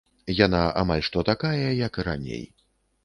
[0.35, 2.43] Яна амаль што такая, як і раней.